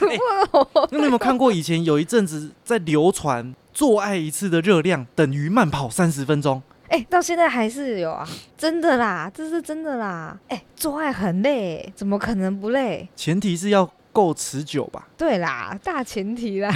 [0.90, 6.62] 那你有没有看过以前有一阵子在流传，做爱一次的热量等于慢跑三十分钟？
[6.88, 10.38] 哎，到现在还是有啊，真的啦，这是真的啦。
[10.48, 13.08] 哎，做爱很累，怎么可能不累？
[13.16, 13.90] 前提是要。
[14.16, 15.06] 够持久吧？
[15.14, 16.74] 对啦，大前提啦。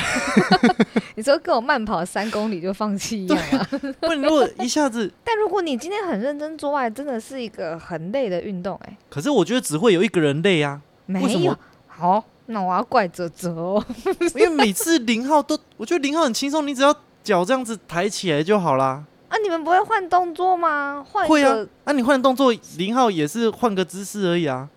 [1.16, 3.66] 你说跟我慢跑三公里就放弃一样啊？
[3.98, 8.94] 不，如果一下子 但如果你今天很认真做爱，真的是一个很累的运动哎。
[9.08, 10.82] 可是我觉得只会有一个人累啊。
[11.06, 11.56] 没有。
[11.86, 13.82] 好，那我要怪泽泽哦。
[14.36, 19.02] 因为每次零号都，我觉得零号很轻松，你只要脚这样子抬起来就好啦。
[19.28, 21.02] 啊，你们不会换动作吗？
[21.10, 21.66] 换会啊。
[21.84, 24.68] 啊，你换动作，零号也是换个姿势而已啊。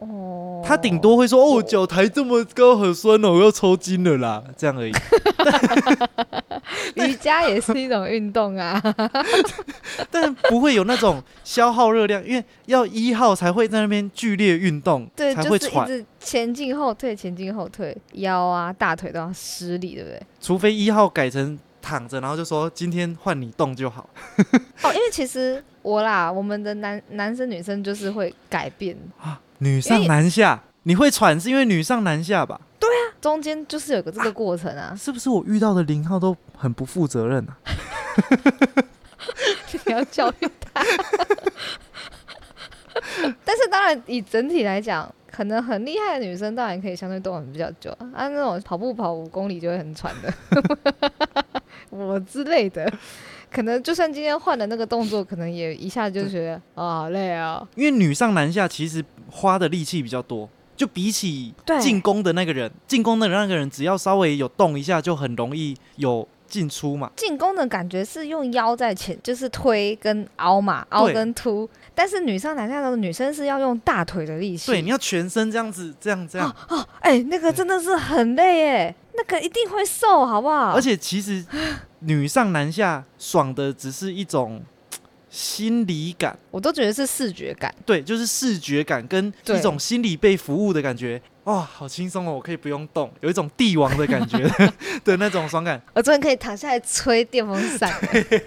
[0.00, 4.92] 哦，他顶多会说：“哦，脚抬这么高很酸哦，我要抽筋了啦。”这样而已。
[6.94, 8.80] 瑜伽也是一种运动啊，
[10.10, 20.20] 但不会有那种消耗热量，因为要一号才会在那边剧烈运动，对，才会喘，前进后退，前进后退，腰啊、大腿都要施力，对不对？
[20.40, 24.08] 除非一号改成躺着，然后就说：“今天换你动就好。”
[24.82, 29.40] 哦，因为其实我啦，我们的男男生女生就是会改变啊。
[29.58, 32.60] 女上男下，你会喘是因为女上男下吧？
[32.78, 34.94] 对啊，中间就是有个这个过程啊。
[34.96, 37.56] 是不是我遇到的零号都很不负责任啊？
[39.84, 40.82] 你要教育他。
[43.44, 48.28] 但是当然，以整体来讲，可能很厉害的女生当然可以相对动很比较久啊。
[48.28, 50.32] 那种跑步跑五公里就会很喘的，
[51.90, 52.90] 我之类的。
[53.50, 57.66] 可能就算今天换了那个动作，可能也一下就觉得啊好累啊。
[57.74, 67.10] 因为女上男下其实花的力气比较多，就比起进攻的那个人，进攻的那个人只要稍微有动一下，就很容易有进出嘛。
[67.16, 71.68] 进攻的感觉是用腰在前，就是推跟凹嘛，凹跟凸。
[71.94, 74.70] 但是女上男下的女生是要用大腿的力气。
[74.70, 76.54] 对，你要全身这样子，这样这样。
[76.68, 78.94] 哦，哎，那个真的是很累哎。
[79.18, 80.72] 那个一定会瘦，好不好？
[80.72, 81.44] 而且其实
[82.00, 84.62] 女上男下爽的只是一种
[85.28, 87.74] 心理感，我都觉得是视觉感。
[87.84, 91.20] 对，就是视觉感跟一种心理被服务的感觉。
[91.44, 94.38] 哇，好轻松哦，我可以不用动，有一种帝王的感觉
[95.04, 95.82] 的那种爽感。
[95.94, 97.92] 我真的可以躺下来吹电风扇。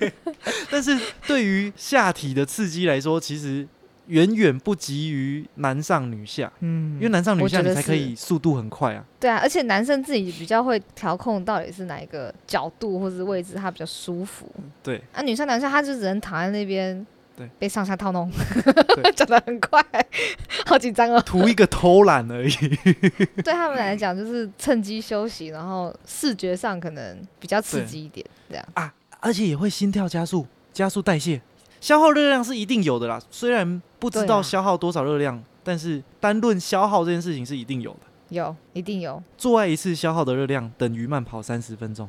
[0.71, 3.67] 但是对于下体的刺激来说，其实。
[4.11, 9.03] 远远不及于男上女下，嗯，因为男上女下你才可以速度很快啊。
[9.21, 14.45] 对啊，而且男生自己比较会调控到底是哪一个角度或是位置他比较舒服。
[14.83, 17.07] 对，啊，女生男生他就只能躺在那边，
[17.37, 18.29] 对，被上下套弄，
[19.15, 19.81] 讲的 很快，
[20.67, 21.21] 好紧张哦。
[21.25, 22.51] 图一个偷懒而已。
[22.51, 31.41] 对他们来讲就是趁机休息，然后视觉上可能比较刺激一点，这样啊，而且也会心跳加速，加速代谢。
[31.81, 37.99] 消耗热量是一定有的啦，虽然不知道消耗多少热量，但是单论消耗这件事情是一定有的。
[38.29, 39.21] 有，一定有。
[39.35, 42.07] 做爱一次消耗的热量等于慢跑三十分钟，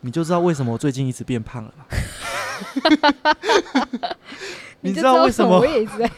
[0.00, 1.86] 你就知道为什么我最近一直变胖了吧？
[4.80, 5.66] 你知道为什么我？
[5.66, 6.10] 也一直在。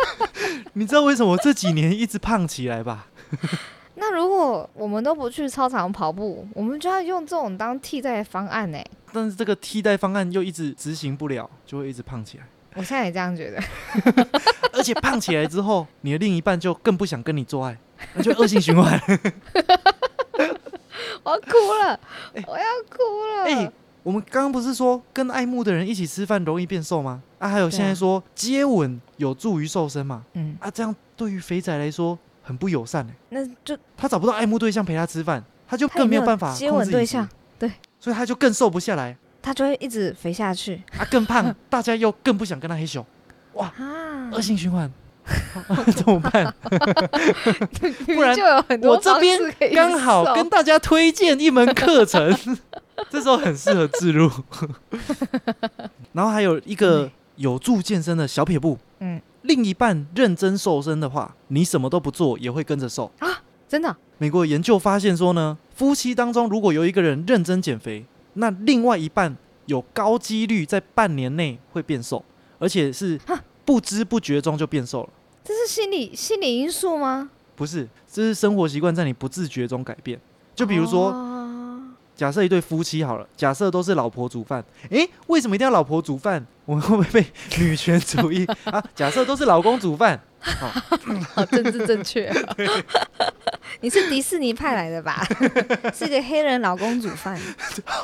[0.72, 3.06] 你知道为什么这几年一直胖起来吧？
[3.96, 8.78] 那如果我们都不去操场跑步，我们就要用这种当替代方案呢？
[9.12, 12.44] 但是这个替代方案又一直执行不了，就会一直胖起来。
[12.74, 13.62] 我现在也这样觉得。
[14.72, 17.76] 而且胖起来之后，你的另一半就更不想跟你做爱，
[18.14, 19.00] 那就恶性循环。
[21.22, 22.00] 我要哭了，
[22.46, 22.96] 我要哭
[23.36, 23.44] 了。
[23.44, 27.22] 哎、我们刚刚不是说跟爱慕的人一起吃饭容易变瘦吗？
[27.38, 30.24] 啊，还有现在说接吻有助于瘦身嘛？
[30.34, 37.70] 嗯，啊，这样对于肥仔来说很不友善哎、那就他找不到爱慕对象陪他吃饭，他就更没有办法接吻对象，对，
[38.00, 43.04] 所以他就更瘦不下来，他就会一直肥下去啊，更胖， 大家又更不想跟他黑咻，
[43.54, 43.72] 哇。
[44.32, 44.90] 恶性循环，
[45.96, 46.54] 怎么办？
[48.06, 49.38] 不然就有很多我这边
[49.74, 52.32] 刚好跟大家推荐一门课程，
[53.10, 54.30] 这时候很适合自入。
[56.12, 63.42] 然后还有一个有助健身的小撇步，嗯，另一半认真瘦身的话，你什么都不做也会跟着瘦啊。
[63.68, 68.04] 真的美国研究发现说呢，夫妻当中如果有一个人认真减肥，
[68.34, 72.22] 那另外一半有高几率在半年内会变瘦，
[72.58, 73.18] 而且是
[73.64, 75.08] 不知不觉中就变瘦了。
[75.42, 77.30] 这是心理心理因素吗？
[77.56, 80.20] 不是，这是生活习惯在你不自觉中改变。
[80.54, 81.29] 就比如说，哦
[82.20, 86.46] 假设一对夫妻好了，假设都是老婆煮饭，诶，为什么一定要老婆煮饭？
[86.66, 88.84] 我们会不会被女权主义啊？
[88.94, 90.20] 假设都是老公煮饭，
[91.32, 92.30] 好政治正确。
[93.80, 95.26] 你是迪士尼派来的吧？
[95.94, 97.40] 是个黑人老公煮饭，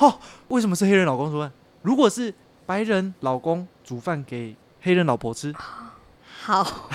[0.00, 1.52] 哦，为什么是黑人老公煮饭？
[1.82, 2.32] 如果是
[2.64, 5.54] 白人老公煮饭给黑人老婆吃，
[6.40, 6.88] 好。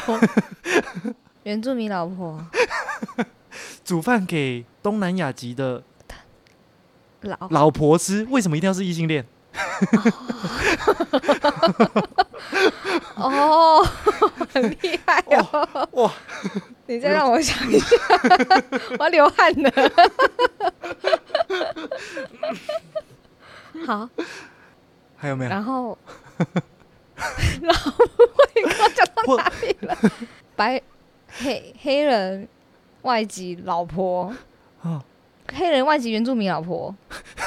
[1.43, 2.43] 原住民老婆
[3.83, 5.83] 煮饭给东南亚籍的
[7.21, 9.25] 老老婆吃，为什么一定要是异性恋？
[13.15, 13.85] 哦，
[14.53, 15.87] 很厉害哦！
[15.91, 16.11] 哇，
[16.87, 17.95] 你再让我想一下，
[18.97, 19.71] 我要流汗了。
[23.85, 24.09] 好，
[25.17, 25.49] 还有没有？
[25.49, 25.97] 然后，
[27.61, 29.97] 然后我讲到或哪里了？
[30.55, 30.81] 白
[31.29, 32.47] 黑黑人
[33.03, 34.33] 外籍老婆，
[34.81, 35.03] 哦
[35.55, 36.93] 黑人外籍原住民老婆，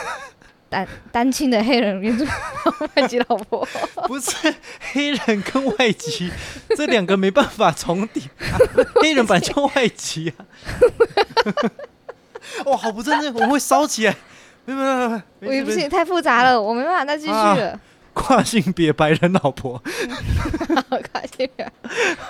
[0.69, 2.33] 单单亲的黑人原住民
[2.97, 3.67] 外籍老婆，
[4.07, 4.55] 不是
[4.93, 6.31] 黑人跟外籍
[6.77, 8.59] 这两个没办法重叠、啊，
[9.03, 10.45] 黑人本来就外籍啊。
[12.67, 14.15] 哇，好不正确，我们会烧起来。
[14.67, 17.79] 没有没有没有我也不行，太复杂了，我没办法再继续了。
[18.15, 19.83] 跨性别白人老婆，
[21.13, 21.73] 跨性别啊！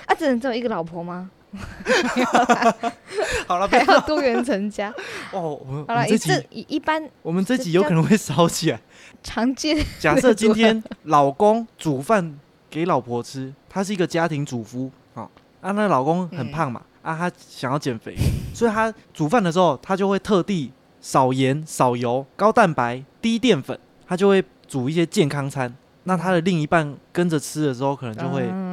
[0.06, 1.30] 啊，只能只有一个老婆吗？
[3.46, 4.92] 好了，不还要要多元成家？
[5.32, 5.60] 哦。
[5.66, 8.80] 我们好了，这一这集一一般我们这集有可能会烧起来。
[9.22, 12.38] 常见 假设今天老公煮饭
[12.68, 15.30] 给老婆吃，他是一个家庭主妇，好、
[15.60, 18.14] 啊，那老公很胖嘛，啊，他想要减肥，
[18.52, 25.74] 所以他煮饭的时候，他就会特地少盐、少油、高蛋白、低淀粉，他就会煮一些健康餐。
[26.06, 28.63] 那他的另一半跟着吃的时候，可能就会嗯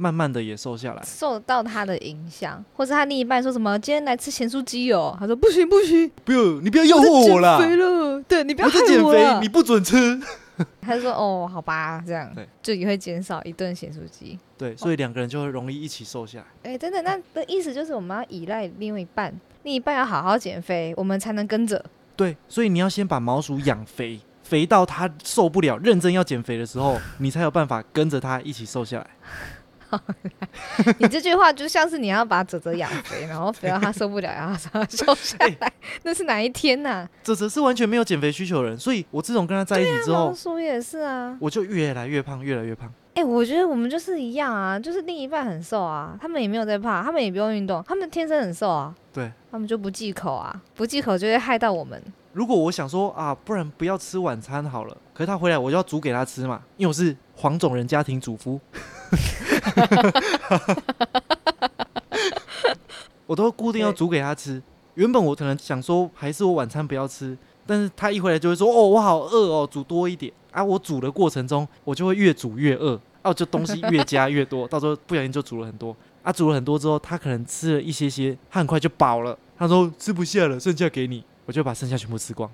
[0.00, 1.02] 慢慢的也瘦下来。
[1.04, 7.58] 受到他的影响，或是他另一半说什么今天来吃咸酥鸡哦，他说不行不行，不要，你不要诱惑我啦！
[7.58, 10.18] 减肥了，对你不要害我在减肥，你不准吃。
[10.80, 14.38] 他就说哦好吧，这样对就也会减少一顿咸酥鸡。
[14.58, 16.44] 对，所以两个人就会容易一起瘦下来。
[16.70, 19.32] 哎，真的，那的意思就是我们要依赖另外一半，
[19.62, 21.82] 另一半要好好减肥，我们才能跟着。
[22.16, 29.06] 对，所以你要先把毛鼠养肥，肥到它受不了，认真要减肥的时候，你才有办法跟着它一起瘦下来。
[30.98, 35.72] 你这句话就像是你要把泽泽养肥，然后肥到他受不了，然后让他瘦下来，
[36.04, 41.36] 那是哪一天呐、这则是完全没有减肥需求的人，所以我自从跟他在一起之后老，鼠也是啊。
[41.40, 42.92] 我就越来越胖，越来越胖。
[43.14, 52.00] 哎、我觉得我们就是一样啊，就是另一半很瘦啊，他们也没有在胖，他们也不用运动，他们天生很瘦啊，对，他们就不忌口啊，不忌口就会害到我们。
[52.32, 58.58] 如果我想说啊，不然不要吃晚餐好了，可是他回来我就要煮给他吃嘛，因为我是黄种人家庭主妇，
[63.26, 64.60] 我都固定要煮给他吃。
[64.94, 67.36] 原本我可能想说，还是我晚餐不要吃，
[67.66, 70.62] 但是他一回来就会说，哦，我好饿哦，煮多一点啊。
[70.62, 75.96] 我煮的过程中，我就会越煮越饿，啊，就东西越加越多， 到时候不小心就煮了很多。
[76.22, 79.38] 啊，煮了很多之后，他可能吃了一些些，他很快就饱了。
[79.56, 82.50] 他说吃不下了，剩下给你，我就把剩下全部吃光，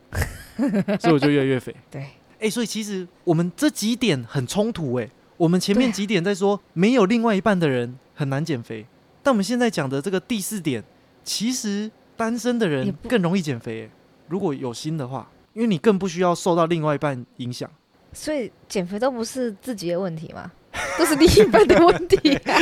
[1.00, 1.74] 所以我就越来越肥。
[1.90, 2.07] 对，
[2.38, 8.87] 哎、所以其实我们这几点很冲突哎、我们前面几点在说没有另外一半的人很难减肥，
[9.22, 10.82] 但我们现在讲的这个第四点，
[11.22, 13.91] 其实单身的人更容易减肥欸，
[14.28, 17.70] 如果有心的话，因为你更不需要受到另外一半影响。
[18.12, 20.51] 所以减肥都不是自己的问题吗？
[20.99, 22.59] 都是另一半的问题、啊。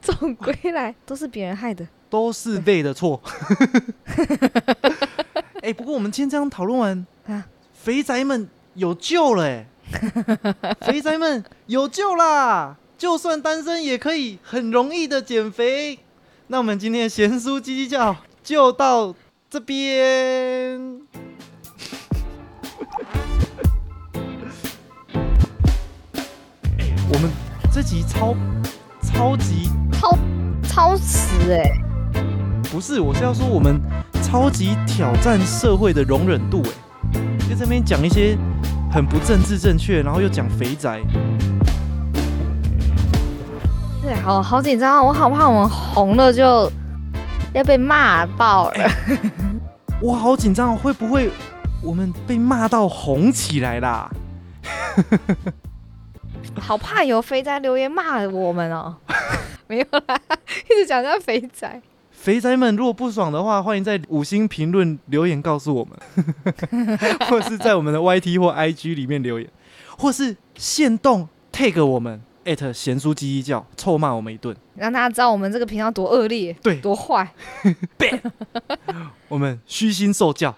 [0.00, 1.86] 总归来都是别人害的。
[2.08, 3.22] 都是背的错。
[5.62, 9.66] 哎、不过我们今天这样讨论完，啊肥宅们有救了哎、
[10.80, 12.76] 肥宅们有救啦！
[12.96, 15.98] 就算单身也可以很容易的减肥。
[16.48, 19.14] 那我们今天的贤叔鸡鸡叫就到
[19.48, 21.00] 这边。
[26.78, 27.30] 哎 我们
[27.72, 28.36] 这集超
[29.02, 30.16] 超级超
[30.68, 31.72] 超时哎、
[32.70, 33.80] 不是，我是要说我们
[34.22, 36.62] 超级挑战社会的容忍度，
[37.14, 38.36] 哎，在这边讲一些
[38.90, 41.00] 很不政治正确，然后又讲肥宅，
[44.02, 46.70] 对，好好紧张，我好怕我们红了就
[47.52, 48.90] 要被骂爆了。
[50.02, 51.30] 我好紧张哦，会不会
[51.82, 54.10] 我们被骂到红起来啦？
[56.58, 58.96] 好怕有肥宅留言骂我们哦。
[59.68, 60.18] 没有啦，
[60.68, 61.80] 一直讲叫肥宅。
[62.20, 65.98] 肥宅们如果不爽的话，欢迎在五星评论留言告诉我们，
[67.30, 69.48] 或是在我们的 YT 或 IG 里面留言，
[69.96, 74.54] 或是限动 tag 我们艾特贤叔鸡鸡叫，臭骂我们一顿。
[74.74, 77.26] 让大家知道我们这个频道多恶劣，对多坏。
[79.28, 80.54] 我们虚心受教。